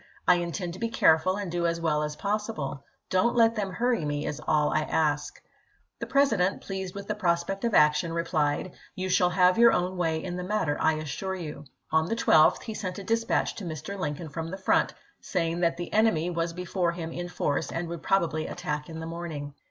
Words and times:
I 0.27 0.37
intend 0.37 0.73
to 0.73 0.79
be 0.79 0.89
careful 0.89 1.35
and 1.37 1.51
do 1.51 1.67
as 1.67 1.79
well 1.79 2.01
as 2.01 2.15
possible. 2.15 2.83
Don't 3.11 3.35
let 3.35 3.53
them 3.53 3.69
hurry 3.71 4.03
me, 4.03 4.25
is 4.25 4.41
all 4.47 4.71
I 4.73 4.81
ask." 4.81 5.39
The 5.99 6.07
President, 6.07 6.59
pleased 6.61 6.95
with 6.95 7.07
the 7.07 7.13
prospect 7.13 7.63
of 7.65 7.75
action, 7.75 8.11
replied:" 8.11 8.71
You 8.95 9.09
shall 9.09 9.29
have 9.29 9.59
your 9.59 9.71
own 9.71 9.97
way 9.97 10.23
in 10.23 10.37
the 10.37 10.43
matter, 10.43 10.75
I 10.81 10.93
assure 10.93 11.35
you." 11.35 11.65
On 11.91 12.07
the 12.07 12.15
l'2th 12.15 12.63
he 12.63 12.73
sent 12.73 12.97
a 12.97 13.03
dis 13.03 13.21
ary. 13.21 13.27
patch 13.27 13.53
to 13.57 13.63
Mr. 13.63 13.95
Lincoln 13.95 14.29
from 14.29 14.49
the 14.49 14.57
front, 14.57 14.91
saying 15.19 15.59
that 15.59 15.77
the 15.77 15.93
enemy 15.93 16.31
was 16.31 16.51
before 16.53 16.93
him 16.93 17.11
in 17.11 17.29
force, 17.29 17.71
and 17.71 17.87
would 17.87 18.01
prob 18.01 18.23
ably 18.23 18.47
attack 18.47 18.89
in 18.89 19.01
the 19.01 19.05
morning. 19.05 19.53